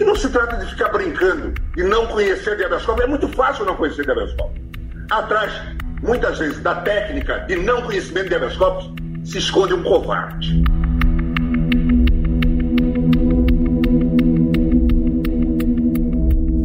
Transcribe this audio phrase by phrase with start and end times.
[0.00, 3.04] E não se trata de ficar brincando e não conhecer de habeas corpus.
[3.04, 4.58] É muito fácil não conhecer de habeas corpus.
[5.10, 5.52] Atrás,
[6.02, 8.90] muitas vezes, da técnica de não conhecimento de habeas corpus,
[9.22, 10.64] se esconde um covarde.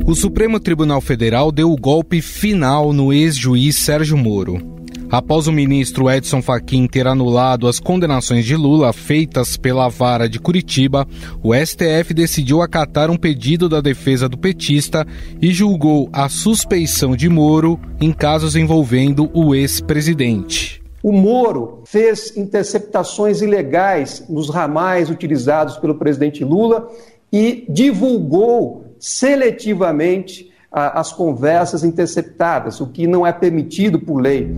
[0.06, 4.77] O Supremo Tribunal Federal deu o golpe final no ex-juiz Sérgio Moro.
[5.10, 10.38] Após o ministro Edson Fachin ter anulado as condenações de Lula feitas pela vara de
[10.38, 11.08] Curitiba,
[11.42, 15.08] o STF decidiu acatar um pedido da defesa do petista
[15.42, 20.84] e julgou a suspeição de Moro em casos envolvendo o ex-presidente.
[21.02, 26.86] O Moro fez interceptações ilegais nos ramais utilizados pelo presidente Lula
[27.32, 34.54] e divulgou seletivamente as conversas interceptadas, o que não é permitido por lei.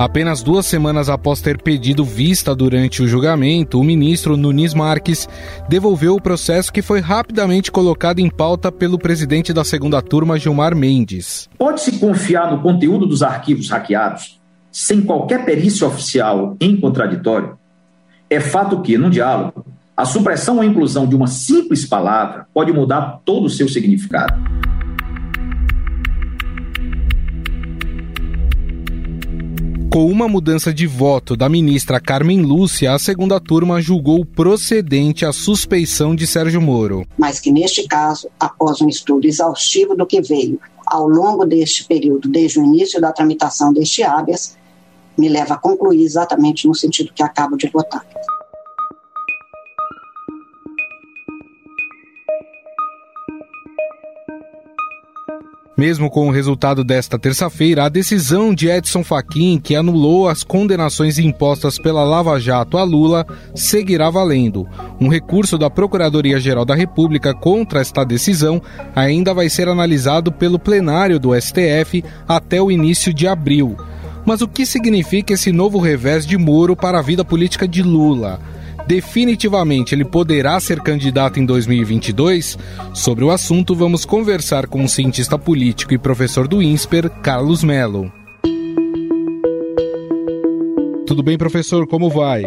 [0.00, 5.28] Apenas duas semanas após ter pedido vista durante o julgamento, o ministro Nunes Marques
[5.68, 10.74] devolveu o processo que foi rapidamente colocado em pauta pelo presidente da segunda turma, Gilmar
[10.74, 11.50] Mendes.
[11.58, 14.40] Pode-se confiar no conteúdo dos arquivos hackeados
[14.72, 17.58] sem qualquer perícia oficial em contraditório?
[18.30, 23.20] É fato que, num diálogo, a supressão ou inclusão de uma simples palavra pode mudar
[23.22, 24.32] todo o seu significado.
[29.90, 35.32] Com uma mudança de voto da ministra Carmen Lúcia, a segunda turma julgou procedente a
[35.32, 37.04] suspeição de Sérgio Moro.
[37.18, 42.28] Mas que neste caso, após um estudo exaustivo do que veio ao longo deste período,
[42.28, 44.56] desde o início da tramitação deste habeas,
[45.18, 48.06] me leva a concluir exatamente no sentido que acabo de votar.
[55.80, 61.18] Mesmo com o resultado desta terça-feira, a decisão de Edson Fachin, que anulou as condenações
[61.18, 64.68] impostas pela Lava Jato a Lula, seguirá valendo.
[65.00, 68.60] Um recurso da Procuradoria-Geral da República contra esta decisão
[68.94, 73.74] ainda vai ser analisado pelo plenário do STF até o início de abril.
[74.26, 78.38] Mas o que significa esse novo revés de Moro para a vida política de Lula?
[78.86, 82.58] Definitivamente ele poderá ser candidato em 2022?
[82.94, 88.12] Sobre o assunto, vamos conversar com o cientista político e professor do INSPER, Carlos Melo.
[91.06, 91.86] Tudo bem, professor?
[91.86, 92.44] Como vai?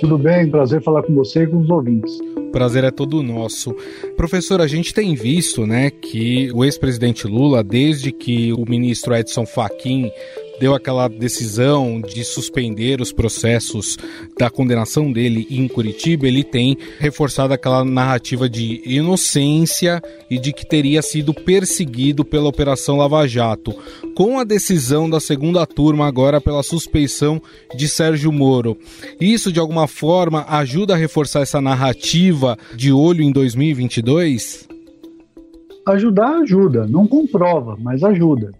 [0.00, 2.12] Tudo bem, prazer falar com você e com os ouvintes.
[2.52, 3.74] Prazer é todo nosso.
[4.16, 9.44] Professor, a gente tem visto, né, que o ex-presidente Lula, desde que o ministro Edson
[9.44, 10.10] Fachin
[10.58, 13.96] deu aquela decisão de suspender os processos
[14.38, 20.66] da condenação dele em Curitiba, ele tem reforçado aquela narrativa de inocência e de que
[20.66, 23.74] teria sido perseguido pela Operação Lava Jato.
[24.14, 27.40] Com a decisão da segunda turma agora pela suspeição
[27.74, 28.76] de Sérgio Moro,
[29.20, 34.68] isso de alguma forma ajuda a reforçar essa narrativa de olho em 2022?
[35.86, 38.52] Ajudar ajuda, não comprova, mas ajuda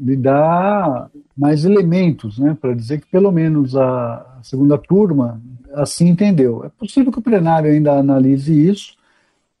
[0.00, 5.40] lhe dá mais elementos, né, para dizer que pelo menos a segunda turma
[5.74, 6.64] assim entendeu.
[6.64, 8.94] É possível que o plenário ainda analise isso,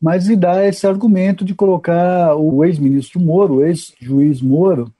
[0.00, 4.92] mas lhe dá esse argumento de colocar o ex-ministro Moro, o ex-juiz Moro,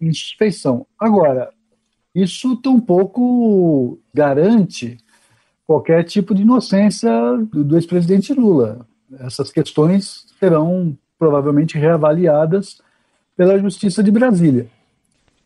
[0.00, 0.86] em suspeição.
[0.98, 1.50] Agora,
[2.14, 4.98] isso tampouco garante
[5.66, 7.10] qualquer tipo de inocência
[7.50, 8.86] do, do ex-presidente Lula.
[9.18, 12.80] Essas questões serão provavelmente reavaliadas
[13.36, 14.68] pela Justiça de Brasília.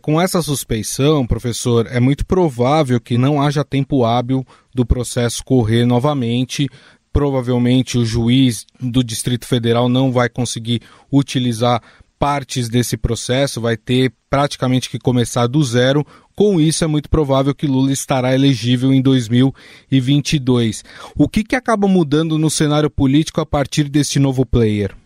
[0.08, 4.42] Com essa suspeição, professor, é muito provável que não haja tempo hábil
[4.74, 6.66] do processo correr novamente.
[7.12, 10.80] Provavelmente o juiz do Distrito Federal não vai conseguir
[11.12, 11.82] utilizar
[12.18, 16.02] partes desse processo, vai ter praticamente que começar do zero.
[16.34, 20.84] Com isso, é muito provável que Lula estará elegível em 2022.
[21.18, 24.97] O que, que acaba mudando no cenário político a partir deste novo player?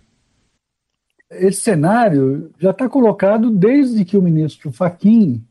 [1.32, 5.42] Esse cenário já está colocado desde que o ministro Faquim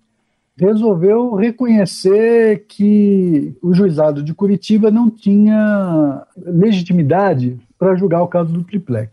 [0.57, 8.63] resolveu reconhecer que o juizado de Curitiba não tinha legitimidade para julgar o caso do
[8.63, 9.11] triplex.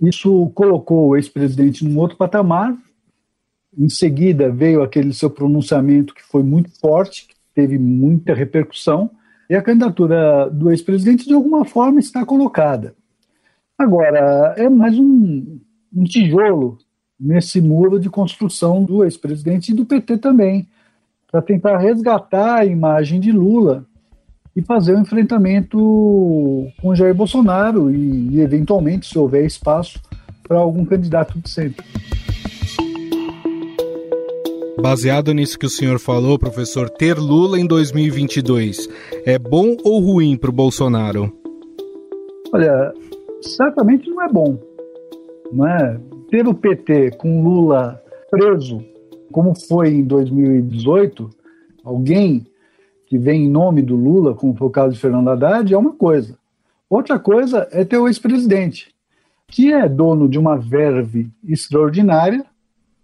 [0.00, 2.76] Isso colocou o ex-presidente num outro patamar.
[3.76, 9.10] Em seguida veio aquele seu pronunciamento que foi muito forte, que teve muita repercussão,
[9.48, 12.94] e a candidatura do ex-presidente de alguma forma está colocada.
[13.78, 15.60] Agora, é mais um,
[15.94, 16.78] um tijolo
[17.18, 20.68] nesse muro de construção do ex-presidente e do PT também,
[21.30, 23.84] para tentar resgatar a imagem de Lula
[24.54, 25.78] e fazer um enfrentamento
[26.80, 30.00] com Jair Bolsonaro e, e eventualmente, se houver espaço,
[30.42, 31.84] para algum candidato de centro.
[34.80, 38.88] Baseado nisso que o senhor falou, professor, ter Lula em 2022
[39.26, 41.32] é bom ou ruim para o Bolsonaro?
[42.52, 42.92] Olha,
[43.42, 44.67] certamente não é bom.
[45.50, 46.00] É?
[46.30, 48.84] Ter o PT com Lula preso,
[49.32, 51.30] como foi em 2018,
[51.84, 52.46] alguém
[53.06, 55.92] que vem em nome do Lula, como foi o caso de Fernando Haddad, é uma
[55.92, 56.36] coisa.
[56.90, 58.94] Outra coisa é ter o ex-presidente,
[59.46, 62.44] que é dono de uma verve extraordinária,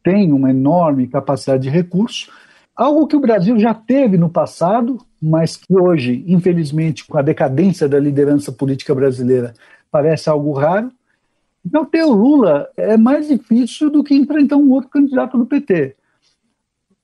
[0.03, 2.31] tem uma enorme capacidade de recurso,
[2.77, 7.89] algo que o Brasil já teve no passado, mas que hoje, infelizmente, com a decadência
[7.89, 9.55] da liderança política brasileira,
[9.91, 10.91] parece algo raro.
[11.65, 15.97] Então, ter o Lula é mais difícil do que enfrentar um outro candidato do PT.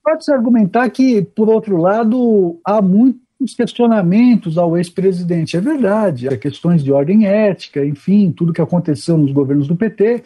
[0.03, 5.57] Pode-se argumentar que, por outro lado, há muitos questionamentos ao ex-presidente.
[5.57, 10.25] É verdade, há questões de ordem ética, enfim, tudo que aconteceu nos governos do PT.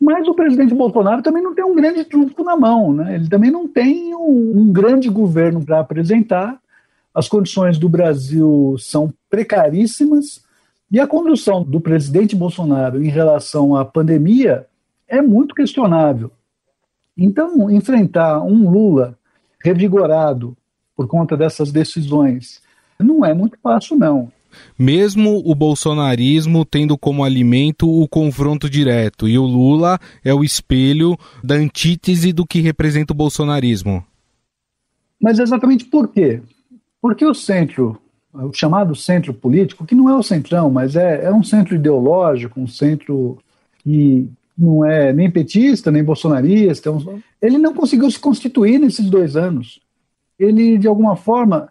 [0.00, 3.14] Mas o presidente Bolsonaro também não tem um grande trunfo na mão, né?
[3.14, 6.60] ele também não tem um, um grande governo para apresentar.
[7.14, 10.42] As condições do Brasil são precaríssimas
[10.92, 14.66] e a condução do presidente Bolsonaro em relação à pandemia
[15.08, 16.30] é muito questionável.
[17.16, 19.18] Então, enfrentar um Lula
[19.64, 20.54] revigorado
[20.94, 22.60] por conta dessas decisões
[22.98, 24.30] não é muito fácil, não.
[24.78, 31.16] Mesmo o bolsonarismo tendo como alimento o confronto direto, e o Lula é o espelho
[31.42, 34.04] da antítese do que representa o bolsonarismo.
[35.18, 36.42] Mas exatamente por quê?
[37.00, 38.01] Porque o centro
[38.32, 42.60] o chamado centro político, que não é o centrão, mas é, é um centro ideológico,
[42.60, 43.38] um centro
[43.78, 49.36] que não é nem petista, nem bolsonarista, é ele não conseguiu se constituir nesses dois
[49.36, 49.80] anos.
[50.38, 51.70] Ele, de alguma forma,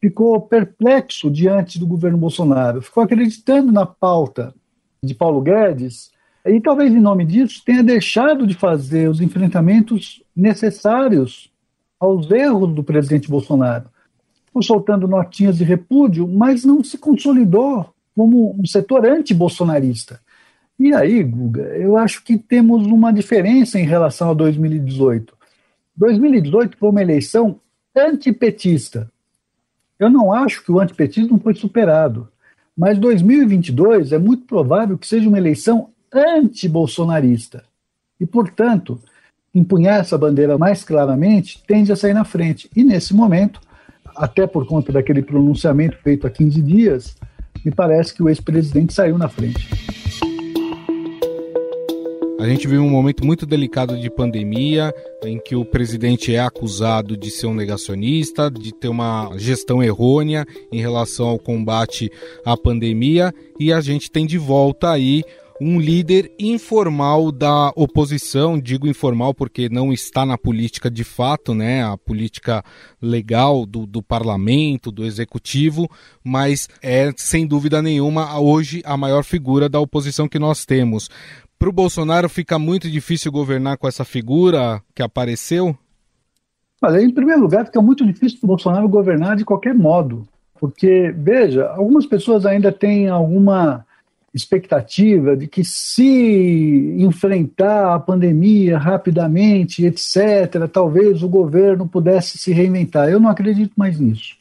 [0.00, 4.54] ficou perplexo diante do governo Bolsonaro, ficou acreditando na pauta
[5.02, 6.10] de Paulo Guedes,
[6.44, 11.52] e talvez em nome disso tenha deixado de fazer os enfrentamentos necessários
[12.00, 13.91] aos erros do presidente Bolsonaro
[14.60, 20.20] soltando notinhas de repúdio, mas não se consolidou como um setor anti-bolsonarista.
[20.78, 25.34] E aí, Guga, eu acho que temos uma diferença em relação a 2018.
[25.96, 27.60] 2018 foi uma eleição
[27.96, 29.10] antipetista.
[29.98, 32.28] Eu não acho que o antipetismo foi superado,
[32.76, 37.64] mas 2022 é muito provável que seja uma eleição anti-bolsonarista.
[38.18, 39.00] E, portanto,
[39.54, 42.70] empunhar essa bandeira mais claramente tende a sair na frente.
[42.74, 43.60] E, nesse momento,
[44.16, 47.16] até por conta daquele pronunciamento feito há 15 dias,
[47.64, 49.68] me parece que o ex-presidente saiu na frente.
[52.42, 54.92] A gente vive um momento muito delicado de pandemia,
[55.24, 60.44] em que o presidente é acusado de ser um negacionista, de ter uma gestão errônea
[60.72, 62.10] em relação ao combate
[62.44, 65.22] à pandemia, e a gente tem de volta aí
[65.62, 71.84] um líder informal da oposição, digo informal porque não está na política de fato, né,
[71.84, 72.64] a política
[73.00, 75.88] legal do, do parlamento, do executivo,
[76.24, 81.08] mas é sem dúvida nenhuma hoje a maior figura da oposição que nós temos.
[81.56, 85.76] Para o Bolsonaro fica muito difícil governar com essa figura que apareceu?
[86.82, 90.26] Olha, em primeiro lugar, fica muito difícil para o Bolsonaro governar de qualquer modo,
[90.58, 93.86] porque, veja, algumas pessoas ainda têm alguma
[94.34, 103.08] expectativa de que se enfrentar a pandemia rapidamente, etc., talvez o governo pudesse se reinventar.
[103.08, 104.36] Eu não acredito mais nisso.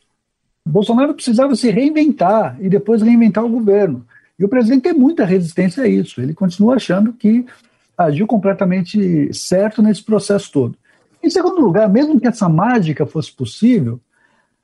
[0.65, 4.05] Bolsonaro precisava se reinventar e depois reinventar o governo.
[4.39, 6.21] E o presidente tem muita resistência a isso.
[6.21, 7.45] Ele continua achando que
[7.98, 10.77] agiu completamente certo nesse processo todo.
[11.21, 14.00] Em segundo lugar, mesmo que essa mágica fosse possível,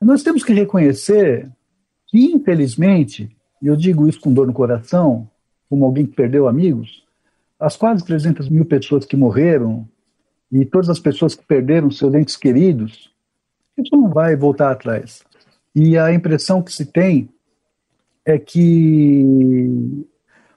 [0.01, 1.49] nós temos que reconhecer
[2.07, 3.29] que, infelizmente,
[3.61, 5.29] e eu digo isso com dor no coração,
[5.69, 7.03] como alguém que perdeu amigos,
[7.59, 9.87] as quase 300 mil pessoas que morreram
[10.51, 13.11] e todas as pessoas que perderam seus entes queridos,
[13.77, 15.23] isso não vai voltar atrás.
[15.75, 17.29] E a impressão que se tem
[18.25, 20.05] é que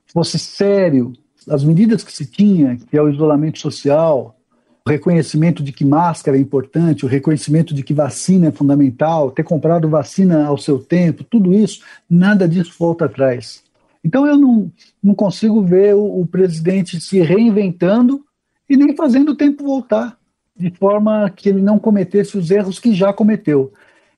[0.07, 1.13] fosse sério
[1.49, 4.40] as medidas que se tinha, que é o isolamento social,
[4.87, 9.43] o reconhecimento de que máscara é importante, o reconhecimento de que vacina é fundamental, ter
[9.43, 13.63] comprado vacina ao seu tempo, tudo isso, nada disso volta atrás.
[14.03, 14.73] Então eu não,
[15.03, 18.25] não consigo ver o, o presidente se reinventando
[18.69, 20.19] e nem fazendo o tempo voltar,
[20.57, 23.73] de forma que ele não cometesse os erros que já cometeu.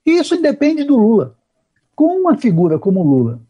[0.06, 1.36] E isso independe do Lula.
[1.94, 3.40] Com uma figura como Lula,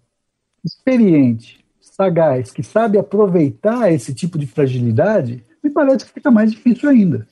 [0.64, 7.26] experiente, sagaz, que sabe aproveitar esse tipo de fragilidade, parece que fica mais difícil ainda.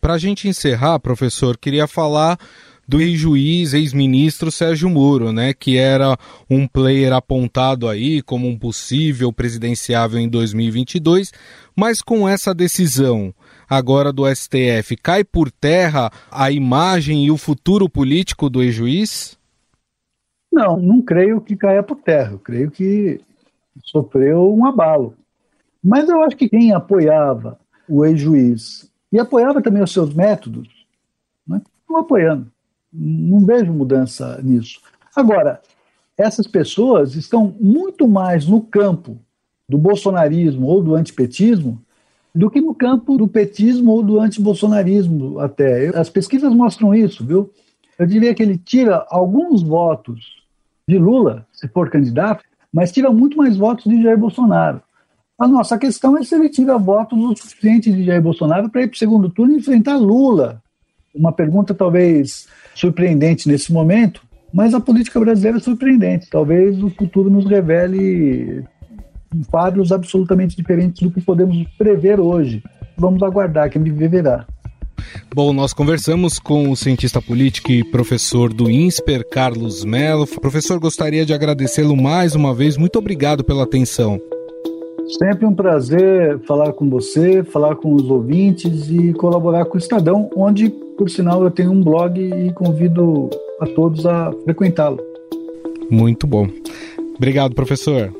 [0.00, 2.38] Para a gente encerrar, professor, queria falar
[2.86, 6.16] do ex-juiz, ex-ministro Sérgio Moro, né, que era
[6.50, 11.32] um player apontado aí como um possível presidenciável em 2022,
[11.74, 13.34] mas com essa decisão,
[13.68, 19.38] agora do STF, cai por terra a imagem e o futuro político do ex-juiz?
[20.52, 22.32] Não, não creio que caia por terra.
[22.32, 23.20] Eu creio que
[23.82, 25.16] sofreu um abalo.
[25.84, 30.68] Mas eu acho que quem apoiava o ex-juiz e apoiava também os seus métodos,
[31.46, 31.60] né,
[31.94, 32.50] apoiando.
[32.92, 34.80] Não vejo mudança nisso.
[35.14, 35.60] Agora,
[36.16, 39.18] essas pessoas estão muito mais no campo
[39.68, 41.80] do bolsonarismo ou do antipetismo
[42.34, 45.96] do que no campo do petismo ou do antibolsonarismo até.
[45.96, 47.50] As pesquisas mostram isso, viu?
[47.96, 50.42] Eu diria que ele tira alguns votos
[50.88, 54.82] de Lula, se for candidato, mas tira muito mais votos de Jair Bolsonaro.
[55.44, 58.86] A nossa questão é se ele tira votos o suficiente de Jair Bolsonaro para ir
[58.86, 60.62] para o segundo turno e enfrentar Lula.
[61.14, 66.30] Uma pergunta talvez surpreendente nesse momento, mas a política brasileira é surpreendente.
[66.30, 68.64] Talvez o futuro nos revele
[69.50, 72.62] quadros absolutamente diferentes do que podemos prever hoje.
[72.96, 74.46] Vamos aguardar, quem viver verá.
[75.34, 80.26] Bom, nós conversamos com o cientista político e professor do INSPER, Carlos Melo.
[80.26, 82.78] Professor, gostaria de agradecê-lo mais uma vez.
[82.78, 84.18] Muito obrigado pela atenção.
[85.06, 90.30] Sempre um prazer falar com você, falar com os ouvintes e colaborar com o Estadão,
[90.34, 93.28] onde, por sinal, eu tenho um blog e convido
[93.60, 94.98] a todos a frequentá-lo.
[95.90, 96.48] Muito bom.
[97.16, 98.12] Obrigado, professor.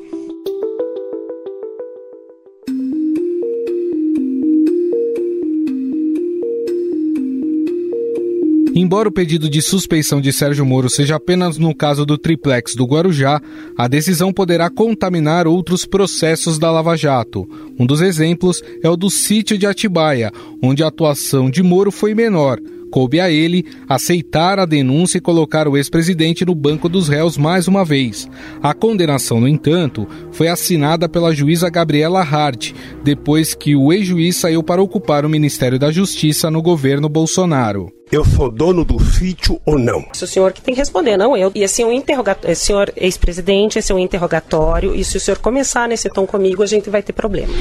[8.77, 12.83] Embora o pedido de suspeição de Sérgio Moro seja apenas no caso do triplex do
[12.83, 13.41] Guarujá,
[13.77, 17.47] a decisão poderá contaminar outros processos da Lava Jato.
[17.79, 20.29] Um dos exemplos é o do sítio de Atibaia,
[20.61, 22.59] onde a atuação de Moro foi menor
[22.91, 27.67] coube a ele aceitar a denúncia e colocar o ex-presidente no banco dos réus mais
[27.67, 28.25] uma vez.
[28.63, 32.71] A condenação, no entanto, foi assinada pela juíza Gabriela Hart,
[33.03, 37.94] depois que o ex-juiz saiu para ocupar o Ministério da Justiça no governo Bolsonaro.
[38.11, 40.05] Eu sou dono do sítio ou não?
[40.13, 41.51] Se o senhor que tem que responder, não eu.
[41.55, 45.87] E assim, um interrogatório, senhor ex-presidente, esse é um interrogatório, e se o senhor começar
[45.87, 47.51] nesse tom comigo, a gente vai ter problema.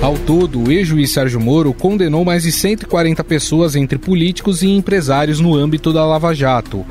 [0.00, 5.40] Ao todo, o ex-juiz Sérgio Moro condenou mais de 140 pessoas entre políticos e empresários
[5.40, 6.86] no âmbito da Lava Jato.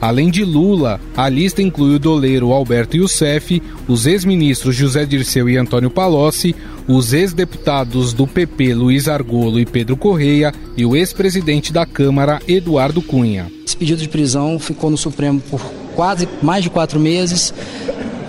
[0.00, 5.56] Além de Lula, a lista inclui o doleiro Alberto Youssef, os ex-ministros José Dirceu e
[5.56, 6.54] Antônio Palocci,
[6.86, 13.02] os ex-deputados do PP Luiz Argolo e Pedro Correia e o ex-presidente da Câmara Eduardo
[13.02, 13.50] Cunha.
[13.66, 15.60] Esse pedido de prisão ficou no Supremo por
[15.96, 17.52] quase mais de quatro meses.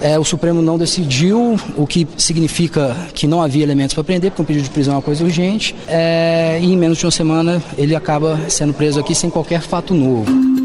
[0.01, 4.41] É, o Supremo não decidiu, o que significa que não havia elementos para prender, porque
[4.41, 5.75] um pedido de prisão é uma coisa urgente.
[5.88, 9.93] É, e em menos de uma semana ele acaba sendo preso aqui sem qualquer fato
[9.93, 10.59] novo.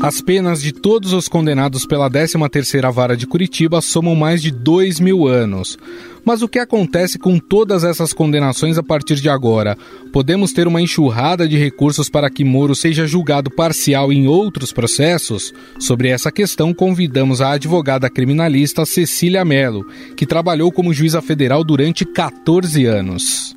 [0.00, 5.00] As penas de todos os condenados pela 13ª Vara de Curitiba somam mais de dois
[5.00, 5.76] mil anos.
[6.24, 9.76] Mas o que acontece com todas essas condenações a partir de agora?
[10.12, 15.52] Podemos ter uma enxurrada de recursos para que Moro seja julgado parcial em outros processos?
[15.80, 19.84] Sobre essa questão, convidamos a advogada criminalista Cecília Mello,
[20.16, 23.56] que trabalhou como juíza federal durante 14 anos.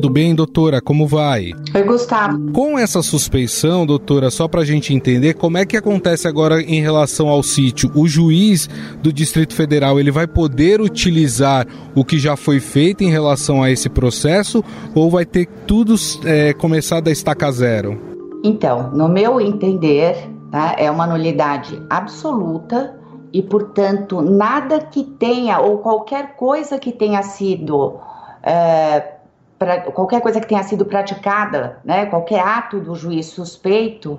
[0.00, 0.80] Tudo bem, doutora?
[0.80, 1.52] Como vai?
[1.74, 2.52] Oi, Gustavo.
[2.52, 6.80] Com essa suspeição, doutora, só para a gente entender, como é que acontece agora em
[6.80, 7.92] relação ao sítio?
[7.94, 8.66] O juiz
[9.02, 13.70] do Distrito Federal ele vai poder utilizar o que já foi feito em relação a
[13.70, 14.64] esse processo
[14.94, 18.00] ou vai ter tudo é, começar da estaca zero?
[18.42, 20.16] Então, no meu entender,
[20.50, 22.98] tá, é uma nulidade absoluta
[23.34, 28.00] e, portanto, nada que tenha ou qualquer coisa que tenha sido
[28.42, 29.19] é,
[29.60, 34.18] pra, qualquer coisa que tenha sido praticada, né, qualquer ato do juiz suspeito,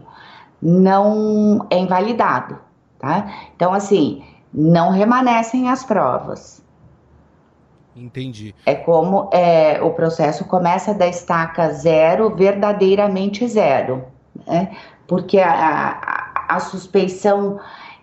[0.61, 2.59] não é invalidado,
[2.99, 3.49] tá?
[3.55, 6.63] Então, assim, não remanescem as provas.
[7.95, 8.53] Entendi.
[8.65, 14.05] É como é, o processo começa da estaca zero, verdadeiramente zero,
[14.45, 14.77] né?
[15.07, 17.59] Porque a, a, a suspeição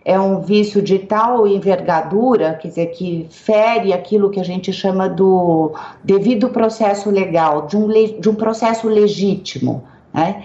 [0.08, 5.06] é um vício de tal envergadura, quer dizer, que fere aquilo que a gente chama
[5.06, 7.86] do devido processo legal, de um,
[8.18, 9.84] de um processo legítimo,
[10.14, 10.42] né?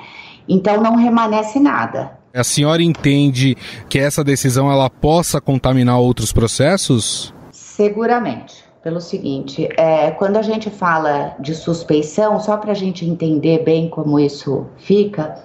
[0.49, 2.19] Então não remanesce nada.
[2.33, 3.55] A senhora entende
[3.87, 7.33] que essa decisão ela possa contaminar outros processos?
[7.49, 8.65] Seguramente.
[8.83, 13.87] Pelo seguinte, é, quando a gente fala de suspeição, só para a gente entender bem
[13.87, 15.41] como isso fica,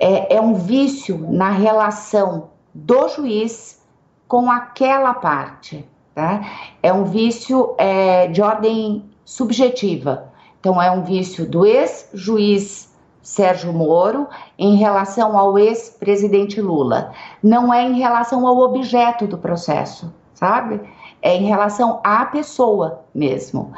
[0.00, 3.80] é, é um vício na relação do juiz
[4.26, 5.86] com aquela parte.
[6.14, 6.42] Tá?
[6.82, 10.32] É um vício é, de ordem subjetiva.
[10.60, 14.28] Então, é um vício do ex-juiz Sérgio Moro
[14.58, 17.12] em relação ao ex-presidente Lula.
[17.42, 20.80] Não é em relação ao objeto do processo, sabe?
[21.22, 23.72] É em relação à pessoa mesmo.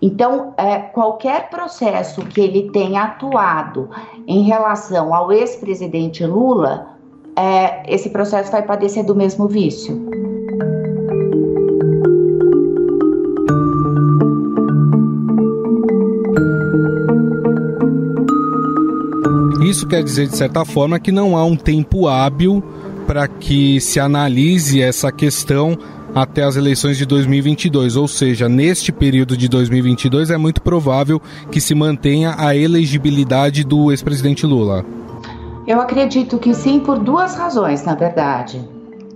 [0.00, 3.90] Então, é, qualquer processo que ele tenha atuado
[4.26, 6.91] em relação ao ex-presidente Lula,
[7.36, 10.00] é, esse processo vai padecer do mesmo vício.
[19.64, 22.62] Isso quer dizer, de certa forma, que não há um tempo hábil
[23.06, 25.78] para que se analise essa questão
[26.14, 31.20] até as eleições de 2022, ou seja, neste período de 2022 é muito provável
[31.50, 34.84] que se mantenha a elegibilidade do ex-presidente Lula.
[35.64, 38.68] Eu acredito que sim, por duas razões, na verdade.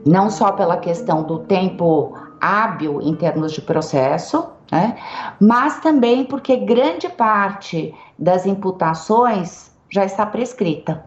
[0.06, 4.96] Não só pela questão do tempo hábil em termos de processo, né?
[5.40, 11.04] mas também porque grande parte das imputações já está prescrita.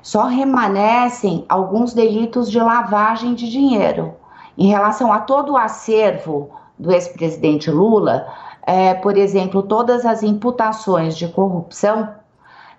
[0.00, 4.14] Só remanescem alguns delitos de lavagem de dinheiro.
[4.56, 8.26] Em relação a todo o acervo do ex-presidente Lula,
[8.62, 12.08] é, por exemplo, todas as imputações de corrupção,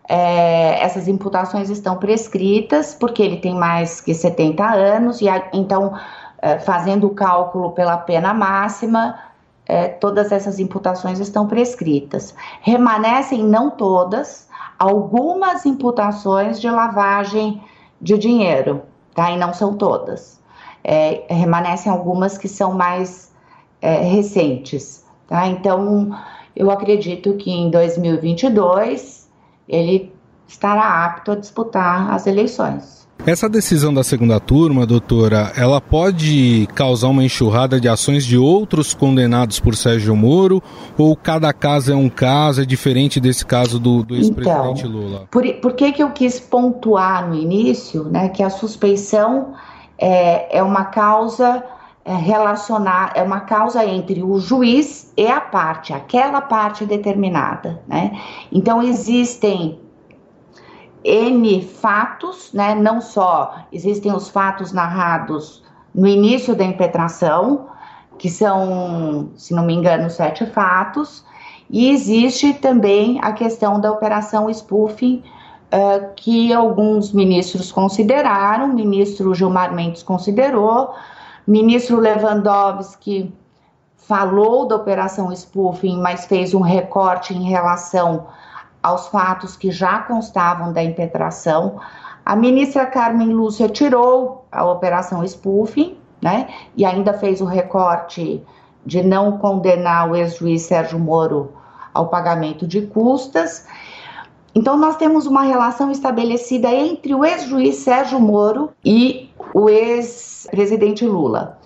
[0.07, 5.93] é, essas imputações estão prescritas, porque ele tem mais que 70 anos, e a, então,
[6.41, 9.17] é, fazendo o cálculo pela pena máxima,
[9.65, 12.35] é, todas essas imputações estão prescritas.
[12.61, 17.61] Remanescem, não todas, algumas imputações de lavagem
[18.01, 18.81] de dinheiro,
[19.13, 19.31] tá?
[19.31, 20.41] E não são todas.
[20.83, 23.31] É, remanescem algumas que são mais
[23.81, 25.47] é, recentes, tá?
[25.47, 26.17] Então,
[26.55, 29.20] eu acredito que em 2022
[29.71, 30.11] ele
[30.47, 33.01] estará apto a disputar as eleições.
[33.25, 38.95] Essa decisão da segunda turma, doutora, ela pode causar uma enxurrada de ações de outros
[38.95, 40.61] condenados por Sérgio Moro?
[40.97, 45.27] Ou cada caso é um caso, é diferente desse caso do, do ex-presidente então, Lula?
[45.29, 49.53] Por, por que, que eu quis pontuar no início né, que a suspeição
[49.99, 51.63] é, é uma causa
[52.03, 57.81] é, relacionar, é uma causa entre o juiz e a parte, aquela parte determinada.
[57.87, 58.19] Né?
[58.51, 59.79] Então, existem
[61.03, 62.75] N fatos, né?
[62.75, 67.67] Não só existem os fatos narrados no início da impetração,
[68.17, 71.25] que são, se não me engano, sete fatos,
[71.69, 75.23] e existe também a questão da operação spoofing,
[75.73, 80.93] uh, que alguns ministros consideraram, o ministro Gilmar Mendes considerou,
[81.51, 83.33] ministro Lewandowski
[83.97, 88.27] falou da operação spoofing, mas fez um recorte em relação
[88.81, 91.77] aos fatos que já constavam da impetração.
[92.25, 96.47] A ministra Carmen Lúcia tirou a operação spoofing, né?
[96.77, 98.41] E ainda fez o recorte
[98.85, 101.51] de não condenar o ex-juiz Sérgio Moro
[101.93, 103.67] ao pagamento de custas.
[104.55, 111.59] Então, nós temos uma relação estabelecida entre o ex-juiz Sérgio Moro e o ex-presidente Lula.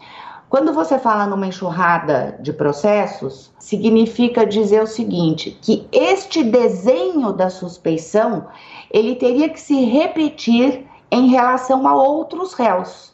[0.49, 7.49] Quando você fala numa enxurrada de processos, significa dizer o seguinte, que este desenho da
[7.49, 8.45] suspeição,
[8.91, 13.13] ele teria que se repetir em relação a outros réus.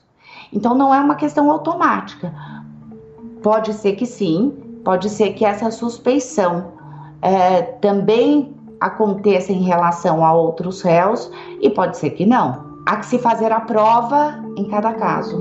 [0.54, 2.34] Então não é uma questão automática.
[3.42, 4.52] Pode ser que sim,
[4.84, 6.74] pode ser que essa suspeição
[7.22, 11.32] é, também aconteça em relação a outros réus
[11.62, 12.71] e pode ser que não.
[12.86, 15.40] Há que se fazer a prova em cada caso.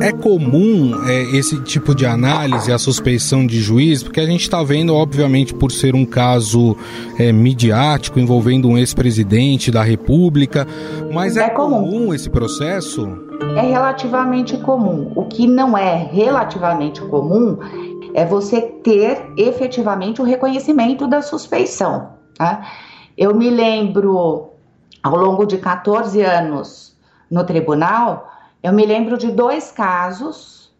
[0.00, 4.62] É comum é, esse tipo de análise, a suspeição de juiz, porque a gente está
[4.62, 6.74] vendo, obviamente, por ser um caso
[7.18, 10.66] é, midiático envolvendo um ex-presidente da República,
[11.12, 11.82] mas é, é comum.
[11.82, 13.27] comum esse processo?
[13.56, 15.12] É relativamente comum.
[15.14, 17.58] O que não é relativamente comum
[18.14, 22.14] é você ter efetivamente o reconhecimento da suspeição.
[22.36, 22.66] Tá?
[23.16, 24.50] Eu me lembro,
[25.02, 26.96] ao longo de 14 anos
[27.30, 28.30] no tribunal,
[28.62, 30.72] eu me lembro de dois casos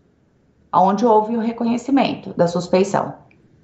[0.72, 3.14] onde houve o reconhecimento da suspeição.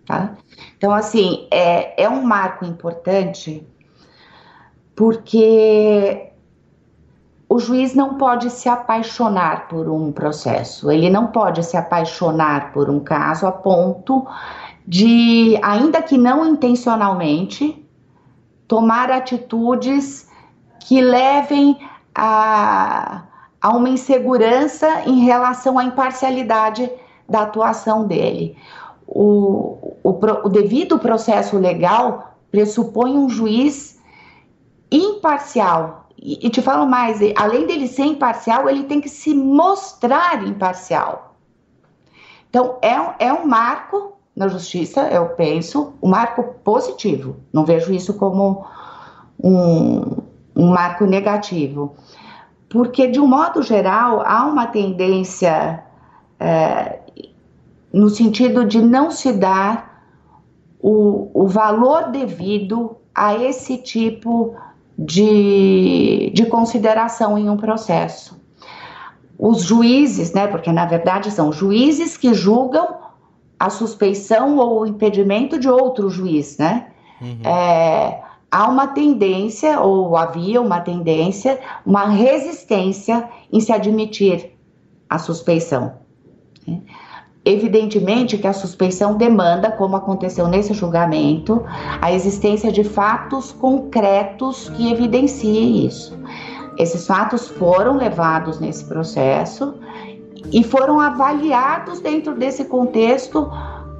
[0.07, 0.35] Tá?
[0.76, 3.66] Então, assim, é, é um marco importante
[4.94, 6.30] porque
[7.55, 12.90] o juiz não pode se apaixonar por um processo, ele não pode se apaixonar por
[12.90, 14.27] um caso a ponto
[14.85, 17.81] de, ainda que não intencionalmente,
[18.67, 20.29] tomar atitudes
[20.81, 21.79] que levem
[22.12, 23.23] a,
[23.62, 26.90] a uma insegurança em relação à imparcialidade
[27.29, 28.59] da atuação dele.
[29.07, 34.03] O, o, o devido processo legal pressupõe um juiz
[34.90, 41.37] imparcial e, te falo mais, além dele ser imparcial, ele tem que se mostrar imparcial.
[42.48, 47.37] Então, é, é um marco na justiça, eu penso, um marco positivo.
[47.52, 48.64] Não vejo isso como
[49.38, 50.16] um,
[50.56, 51.94] um marco negativo.
[52.70, 55.84] Porque, de um modo geral, há uma tendência
[56.40, 57.00] é,
[57.92, 60.02] no sentido de não se dar
[60.80, 68.40] o, o valor devido a esse tipo de, de consideração em um processo.
[69.38, 72.96] Os juízes, né, porque na verdade são juízes que julgam
[73.59, 76.88] a suspeição ou o impedimento de outro juiz, né?
[77.20, 77.38] Uhum.
[77.44, 84.52] É, há uma tendência, ou havia uma tendência, uma resistência em se admitir
[85.09, 86.04] a suspeição.
[87.44, 91.62] Evidentemente que a suspeição demanda, como aconteceu nesse julgamento,
[92.00, 96.18] a existência de fatos concretos que evidenciem isso.
[96.78, 99.74] Esses fatos foram levados nesse processo
[100.50, 103.50] e foram avaliados dentro desse contexto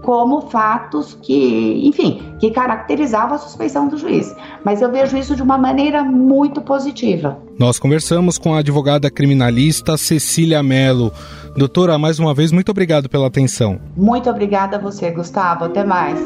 [0.05, 4.35] como fatos que, enfim, que caracterizavam a suspeição do juiz.
[4.63, 7.39] Mas eu vejo isso de uma maneira muito positiva.
[7.59, 11.11] Nós conversamos com a advogada criminalista Cecília Mello.
[11.57, 13.81] Doutora, mais uma vez, muito obrigado pela atenção.
[13.97, 15.65] Muito obrigada a você, Gustavo.
[15.65, 16.19] Até mais.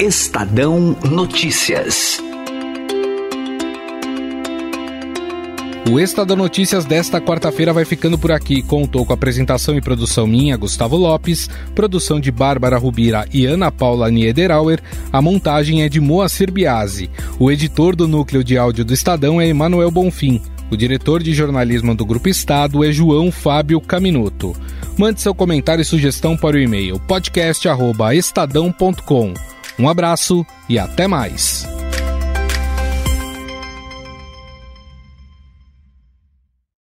[0.00, 2.20] Estadão Notícias.
[5.90, 8.62] O Estadão Notícias desta quarta-feira vai ficando por aqui.
[8.62, 14.10] Contou com apresentação e produção minha, Gustavo Lopes, produção de Bárbara Rubira e Ana Paula
[14.10, 14.80] Niederauer.
[15.12, 17.10] A montagem é de Moacir Biasi.
[17.38, 20.40] O editor do núcleo de áudio do Estadão é Emanuel Bonfim.
[20.70, 24.56] O diretor de jornalismo do Grupo Estado é João Fábio Caminuto.
[24.96, 29.34] Mande seu comentário e sugestão para o e-mail podcast@estadão.com.
[29.78, 31.68] Um abraço e até mais.